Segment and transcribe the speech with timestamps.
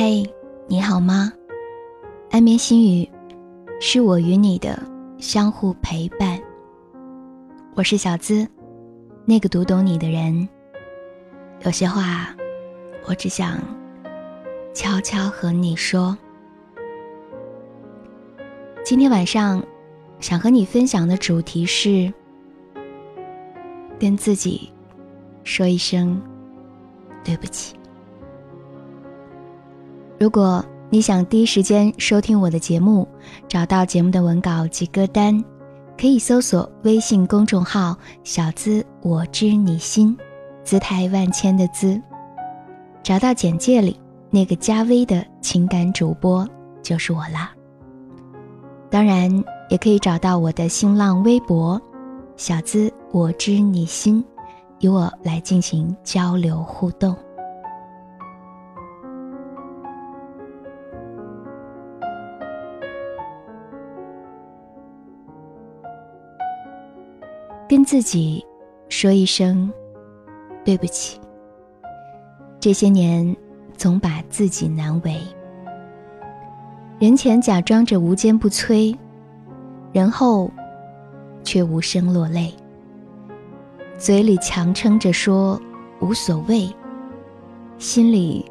[0.00, 0.22] 嗨，
[0.68, 1.32] 你好吗？
[2.30, 3.10] 安眠心语，
[3.80, 4.80] 是我与你的
[5.18, 6.40] 相互陪伴。
[7.74, 8.46] 我是小资，
[9.24, 10.48] 那个读懂你的人。
[11.64, 12.32] 有些话，
[13.08, 13.58] 我只想
[14.72, 16.16] 悄悄和你说。
[18.84, 19.60] 今天晚上，
[20.20, 22.14] 想和你分享的主题是
[23.98, 24.72] 跟自己
[25.42, 26.22] 说一声
[27.24, 27.76] 对不起。
[30.18, 33.06] 如果你想第一时间收听我的节目，
[33.46, 35.42] 找到节目的文稿及歌单，
[35.96, 40.16] 可以搜索微信公众号“小资我知你心”，
[40.64, 42.00] 姿态万千的“资”，
[43.00, 43.96] 找到简介里
[44.28, 46.44] 那个加微的情感主播
[46.82, 47.52] 就是我啦。
[48.90, 49.30] 当然，
[49.68, 51.80] 也可以找到我的新浪微博
[52.36, 54.24] “小资我知你心”，
[54.80, 57.14] 与我来进行交流互动。
[67.88, 68.44] 自己
[68.90, 69.72] 说一声
[70.62, 71.18] 对不起。
[72.60, 73.34] 这些年
[73.78, 75.18] 总把自己难为，
[76.98, 78.94] 人前假装着无坚不摧，
[79.90, 80.50] 人后
[81.42, 82.52] 却无声落泪。
[83.96, 85.58] 嘴里强撑着说
[86.00, 86.68] 无所谓，
[87.78, 88.44] 心里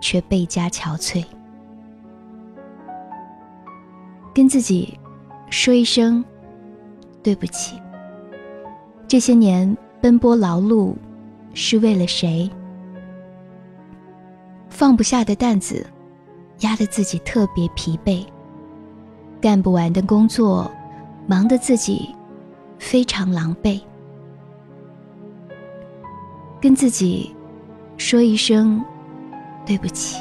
[0.00, 1.24] 却倍加憔悴。
[4.32, 4.96] 跟自己
[5.50, 6.24] 说一声
[7.24, 7.76] 对不起。
[9.08, 10.92] 这些年奔波劳碌，
[11.54, 12.50] 是为了谁？
[14.68, 15.86] 放不下的担子，
[16.60, 18.26] 压得自己特别疲惫；
[19.40, 20.68] 干不完的工作，
[21.26, 22.12] 忙得自己
[22.80, 23.80] 非常狼狈。
[26.60, 27.32] 跟自己
[27.96, 28.84] 说一声
[29.64, 30.20] 对不起。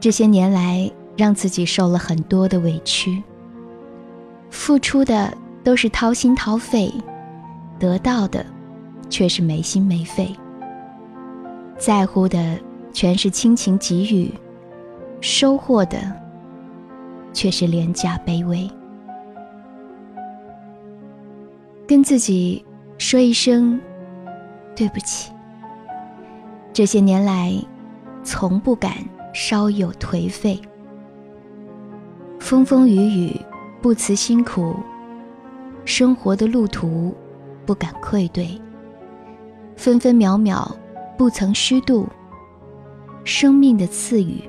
[0.00, 3.22] 这些年来，让自己受了很多的委屈，
[4.48, 6.90] 付出的都是掏心掏肺。
[7.78, 8.44] 得到的，
[9.08, 10.26] 却是没心没肺；
[11.76, 12.58] 在乎的
[12.92, 14.32] 全是亲情给予，
[15.20, 15.98] 收获的
[17.32, 18.68] 却是廉价卑微。
[21.86, 22.64] 跟自己
[22.98, 23.80] 说一声
[24.76, 25.32] 对不起。
[26.72, 27.54] 这些年来，
[28.22, 28.92] 从不敢
[29.32, 30.60] 稍有颓废，
[32.38, 33.40] 风风雨雨
[33.80, 34.76] 不辞辛苦，
[35.84, 37.14] 生活的路途。
[37.68, 38.58] 不敢愧对，
[39.76, 40.74] 分分秒秒
[41.18, 42.08] 不曾虚度，
[43.24, 44.42] 生命的赐予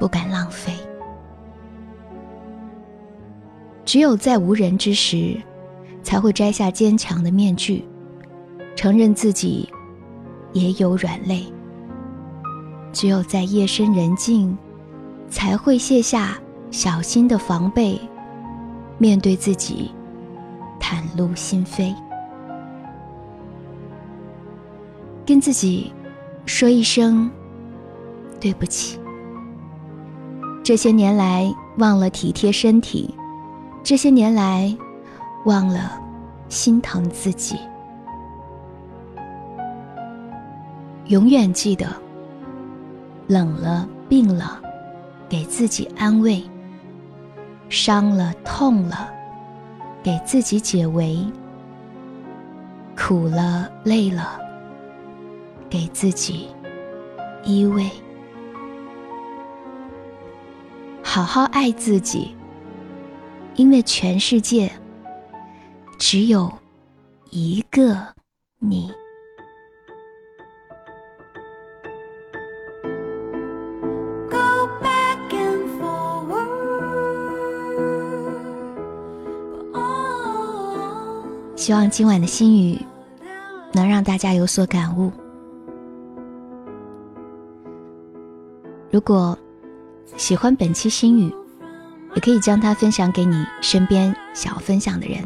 [0.00, 0.72] 不敢浪费。
[3.84, 5.40] 只有在无人之时，
[6.02, 7.84] 才会摘下坚强的面具，
[8.74, 9.68] 承认自己
[10.52, 11.44] 也有软肋。
[12.92, 14.58] 只有在夜深人静，
[15.28, 16.36] 才会卸下
[16.72, 17.96] 小心的防备，
[18.98, 19.92] 面对自己。
[20.92, 21.94] 袒露心扉，
[25.24, 25.90] 跟自己
[26.44, 27.30] 说一声
[28.38, 29.00] 对不起。
[30.62, 33.14] 这些年来忘了体贴身体，
[33.82, 34.76] 这些年来
[35.46, 35.98] 忘了
[36.50, 37.56] 心疼自己。
[41.06, 41.86] 永远记得，
[43.28, 44.60] 冷了病了，
[45.26, 46.42] 给自己安慰；
[47.70, 49.11] 伤了痛了。
[50.02, 51.24] 给自己解围，
[52.96, 54.40] 苦了累了，
[55.70, 56.48] 给自己
[57.44, 57.88] 依偎，
[61.02, 62.34] 好好爱自己，
[63.54, 64.70] 因为全世界
[65.98, 66.52] 只有
[67.30, 67.96] 一个
[68.58, 68.92] 你。
[81.62, 82.76] 希望今晚的心语
[83.72, 85.12] 能让大家有所感悟。
[88.90, 89.38] 如果
[90.16, 91.32] 喜欢本期心语，
[92.16, 95.22] 也可以将它分享给你身边想要分享的人。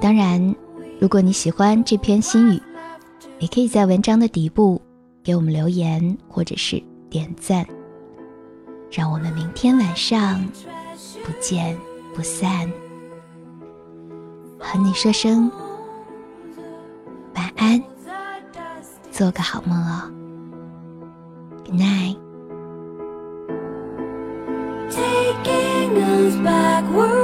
[0.00, 0.54] 当然，
[1.00, 2.62] 如果你喜欢这篇心语，
[3.40, 4.80] 也可以在文章的底部
[5.20, 7.66] 给我们留言或者是点赞。
[8.88, 10.46] 让我们明天晚上
[11.24, 11.76] 不见
[12.14, 12.70] 不散。
[14.68, 15.48] 和你说声
[17.36, 17.80] 晚安，
[19.12, 20.10] 做个好梦哦。
[21.64, 22.18] Good night。
[24.90, 27.15] Taking us backwards.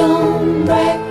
[0.00, 1.09] Don't break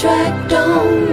[0.00, 1.09] track down.